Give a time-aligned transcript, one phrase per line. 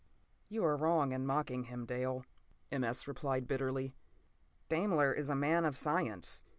[0.49, 2.25] p> "You are wrong in mocking him, Dale,"
[2.71, 2.83] M.
[2.83, 3.07] S.
[3.07, 3.93] replied bitterly.
[4.67, 6.41] "Daimler is a man of science.